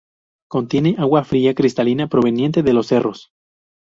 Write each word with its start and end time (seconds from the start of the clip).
Contiene 0.49 0.95
agua 0.97 1.23
fría 1.23 1.53
cristalina 1.53 2.07
proveniente 2.07 2.63
de 2.63 2.73
los 2.73 2.87
cerros. 2.87 3.29